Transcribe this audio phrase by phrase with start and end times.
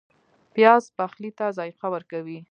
[0.53, 2.37] پیاز پخلی ته ذایقه ورکوي